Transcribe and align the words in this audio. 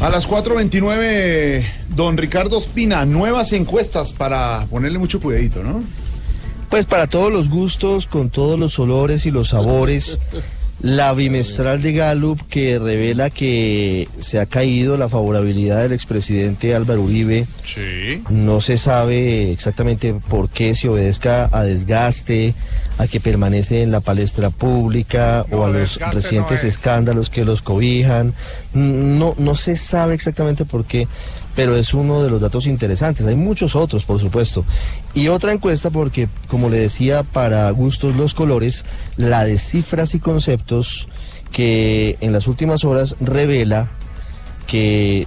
A 0.00 0.10
las 0.10 0.28
4.29, 0.28 1.64
don 1.94 2.16
Ricardo 2.16 2.58
Espina, 2.58 3.04
nuevas 3.06 3.52
encuestas 3.52 4.12
para 4.12 4.66
ponerle 4.66 4.98
mucho 4.98 5.20
cuidadito, 5.20 5.62
¿no? 5.62 5.82
Pues 6.68 6.84
para 6.86 7.06
todos 7.06 7.32
los 7.32 7.48
gustos, 7.48 8.06
con 8.06 8.28
todos 8.30 8.58
los 8.58 8.78
olores 8.78 9.24
y 9.26 9.30
los 9.30 9.50
sabores, 9.50 10.20
la 10.80 11.12
bimestral 11.14 11.80
de 11.80 11.92
Gallup 11.92 12.40
que 12.48 12.78
revela 12.78 13.30
que 13.30 14.08
se 14.18 14.38
ha 14.38 14.46
caído 14.46 14.96
la 14.96 15.08
favorabilidad 15.08 15.82
del 15.82 15.92
expresidente 15.92 16.74
Álvaro 16.74 17.02
Uribe. 17.02 17.46
Sí. 17.64 18.22
No 18.28 18.60
se 18.60 18.76
sabe 18.76 19.50
exactamente 19.50 20.14
por 20.28 20.50
qué 20.50 20.74
se 20.74 20.88
obedezca 20.88 21.48
a 21.52 21.62
desgaste, 21.62 22.54
a 22.98 23.06
que 23.06 23.18
permanece 23.20 23.82
en 23.82 23.92
la 23.92 24.00
palestra 24.00 24.50
pública 24.50 25.46
No, 25.50 25.58
o 25.58 25.64
a 25.64 25.68
los 25.70 25.98
recientes 26.12 26.62
no 26.62 26.68
es. 26.68 26.76
escándalos 26.76 27.30
que 27.30 27.44
los 27.44 27.62
cobijan. 27.62 28.34
No, 28.74 29.34
no 29.38 29.54
se 29.54 29.76
sabe 29.76 30.14
exactamente 30.14 30.64
por 30.64 30.84
qué, 30.84 31.06
pero 31.54 31.76
es 31.76 31.94
uno 31.94 32.22
de 32.22 32.30
los 32.30 32.40
datos 32.40 32.66
interesantes. 32.66 33.26
Hay 33.26 33.36
muchos 33.36 33.76
otros, 33.76 34.04
por 34.04 34.20
supuesto. 34.20 34.64
Y 35.14 35.28
otra 35.28 35.52
encuesta 35.52 35.90
porque, 35.90 36.28
como 36.48 36.68
le 36.68 36.78
decía, 36.78 37.22
para 37.22 37.70
gustos 37.70 38.16
los 38.16 38.34
colores, 38.34 38.84
la 39.16 39.44
de 39.44 39.58
cifras 39.58 40.14
y 40.14 40.20
conceptos 40.20 41.08
que 41.52 42.16
en 42.20 42.32
las 42.32 42.48
últimas 42.48 42.84
horas 42.84 43.16
revela 43.20 43.88
que 44.66 45.26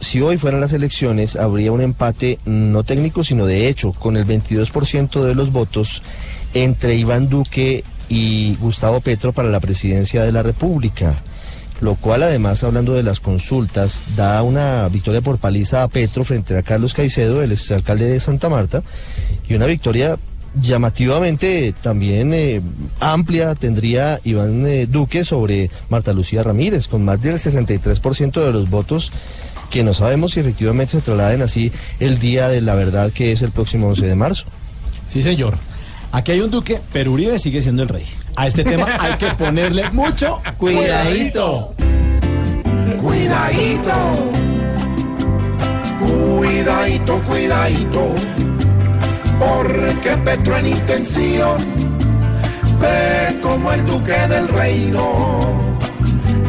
si 0.00 0.20
hoy 0.20 0.36
fueran 0.36 0.60
las 0.60 0.72
elecciones 0.72 1.36
habría 1.36 1.72
un 1.72 1.80
empate 1.80 2.38
no 2.44 2.84
técnico 2.84 3.24
sino 3.24 3.46
de 3.46 3.68
hecho 3.68 3.92
con 3.92 4.16
el 4.16 4.26
22% 4.26 5.22
de 5.22 5.34
los 5.34 5.52
votos 5.52 6.02
entre 6.54 6.94
Iván 6.94 7.28
Duque 7.28 7.84
y 8.08 8.56
Gustavo 8.56 9.00
Petro 9.00 9.32
para 9.32 9.50
la 9.50 9.60
presidencia 9.60 10.22
de 10.22 10.32
la 10.32 10.42
República. 10.42 11.16
Lo 11.80 11.94
cual 11.94 12.24
además, 12.24 12.64
hablando 12.64 12.94
de 12.94 13.02
las 13.02 13.20
consultas, 13.20 14.04
da 14.16 14.42
una 14.42 14.88
victoria 14.88 15.20
por 15.20 15.38
paliza 15.38 15.84
a 15.84 15.88
Petro 15.88 16.24
frente 16.24 16.56
a 16.56 16.62
Carlos 16.62 16.94
Caicedo, 16.94 17.42
el 17.42 17.52
exalcalde 17.52 18.06
de 18.06 18.18
Santa 18.18 18.48
Marta, 18.48 18.82
y 19.48 19.54
una 19.54 19.66
victoria 19.66 20.18
llamativamente 20.60 21.74
también 21.82 22.32
eh, 22.32 22.60
amplia 23.00 23.54
tendría 23.54 24.20
Iván 24.24 24.66
eh, 24.66 24.86
Duque 24.86 25.24
sobre 25.24 25.70
Marta 25.88 26.12
Lucía 26.12 26.42
Ramírez, 26.42 26.88
con 26.88 27.04
más 27.04 27.22
del 27.22 27.36
63% 27.36 28.44
de 28.44 28.52
los 28.52 28.68
votos 28.70 29.12
que 29.70 29.84
no 29.84 29.94
sabemos 29.94 30.32
si 30.32 30.40
efectivamente 30.40 30.92
se 30.92 31.00
trasladen 31.02 31.42
así 31.42 31.70
el 32.00 32.18
día 32.18 32.48
de 32.48 32.60
la 32.60 32.74
verdad 32.74 33.12
que 33.12 33.32
es 33.32 33.42
el 33.42 33.50
próximo 33.50 33.88
11 33.88 34.06
de 34.06 34.14
marzo. 34.14 34.46
Sí, 35.06 35.22
señor. 35.22 35.56
Aquí 36.10 36.32
hay 36.32 36.40
un 36.40 36.50
duque, 36.50 36.80
pero 36.92 37.12
Uribe 37.12 37.38
sigue 37.38 37.60
siendo 37.60 37.82
el 37.82 37.88
rey. 37.88 38.06
A 38.36 38.46
este 38.46 38.64
tema 38.64 38.86
hay 39.00 39.16
que 39.18 39.28
ponerle 39.32 39.90
mucho 39.90 40.40
cuidadito. 40.56 41.74
Cuidadito, 43.02 43.92
cuidadito, 46.00 47.18
cuidadito, 47.20 48.14
porque 49.38 50.16
Petro 50.24 50.56
en 50.56 50.66
intención 50.66 51.58
ve 52.80 53.38
como 53.42 53.72
el 53.72 53.84
duque 53.86 54.12
del 54.28 54.48
reino 54.48 55.38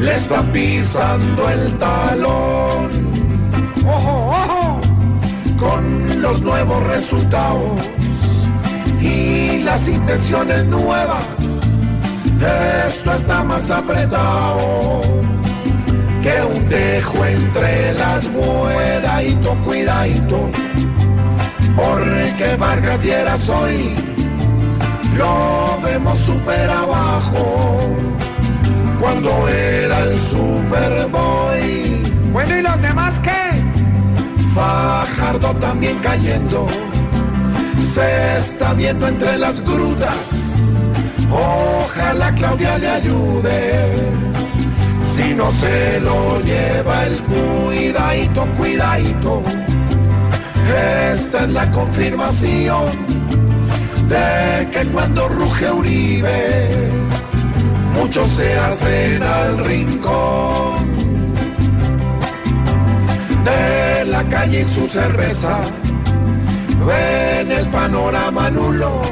le 0.00 0.16
está 0.16 0.42
pisando 0.52 1.48
el 1.48 1.72
talón. 1.78 2.90
Ojo, 3.86 4.34
ojo, 4.34 4.80
con 5.56 6.20
los 6.20 6.40
nuevos 6.40 6.84
resultados 6.88 7.90
las 9.64 9.88
intenciones 9.88 10.64
nuevas, 10.66 11.26
esto 12.88 13.12
está 13.12 13.42
más 13.44 13.70
apretado 13.70 15.00
que 16.22 16.42
un 16.54 16.68
dejo 16.68 17.24
entre 17.24 17.94
las 17.94 18.28
cuidadito, 18.28 19.54
cuidadito, 19.64 20.50
porque 21.76 22.56
Vargas 22.58 23.04
y 23.04 23.10
era 23.10 23.34
hoy 23.48 23.94
lo 25.16 25.80
vemos 25.82 26.18
súper 26.18 26.70
abajo, 26.70 27.78
cuando 29.00 29.48
era 29.48 29.98
el 30.00 30.18
Superboy. 30.18 32.02
Bueno, 32.32 32.56
¿y 32.58 32.62
los 32.62 32.80
demás 32.82 33.20
qué? 33.20 33.62
Fajardo 34.54 35.54
también 35.56 35.98
cayendo, 35.98 36.66
se 37.82 38.38
está 38.38 38.74
viendo 38.74 39.08
entre 39.08 39.38
las 39.38 39.60
grutas, 39.60 40.16
ojalá 41.30 42.34
Claudia 42.34 42.78
le 42.78 42.88
ayude 42.88 44.14
si 45.14 45.32
no 45.34 45.50
se 45.52 46.00
lo 46.00 46.40
lleva 46.40 47.04
el 47.04 47.22
cuidadito, 47.22 48.46
cuidadito. 48.58 49.42
Esta 51.12 51.44
es 51.44 51.50
la 51.50 51.70
confirmación 51.70 52.86
de 54.08 54.68
que 54.72 54.86
cuando 54.90 55.28
ruge 55.28 55.70
Uribe, 55.70 56.68
muchos 57.94 58.26
se 58.32 58.58
hacen 58.58 59.22
al 59.22 59.58
rincón 59.64 60.96
de 63.44 64.04
la 64.06 64.24
calle 64.24 64.62
y 64.62 64.64
su 64.64 64.88
cerveza. 64.88 65.60
Ven 66.86 67.50
el 67.50 67.66
panorama 67.68 68.50
nulo, 68.50 69.02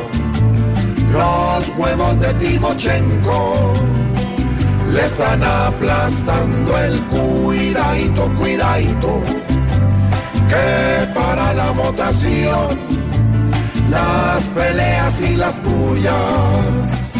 los 1.10 1.68
huevos 1.78 2.20
de 2.20 2.34
Timochenko 2.34 3.72
le 4.92 5.04
están 5.06 5.42
aplastando 5.42 6.78
el 6.78 7.00
cuidadito, 7.04 8.28
cuidadito, 8.38 9.20
que 10.48 11.06
para 11.14 11.54
la 11.54 11.70
votación 11.70 12.78
las 13.88 14.42
peleas 14.54 15.20
y 15.22 15.36
las 15.36 15.62
bullas 15.62 17.12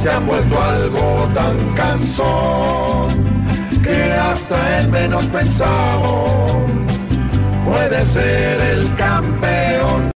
se 0.00 0.10
han 0.10 0.26
vuelto 0.26 0.60
algo 0.62 1.28
tan 1.32 1.56
cansón 1.74 3.08
que 3.82 4.12
hasta 4.12 4.80
el 4.80 4.88
menos 4.88 5.26
pensado 5.26 6.26
puede 7.64 8.04
ser 8.04 8.60
el 8.60 8.94
campeón. 8.96 9.63